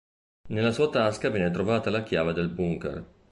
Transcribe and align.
Nella 0.47 0.71
sua 0.71 0.89
tasca 0.89 1.29
viene 1.29 1.51
trovata 1.51 1.91
la 1.91 2.01
chiave 2.01 2.33
del 2.33 2.49
bunker. 2.49 3.05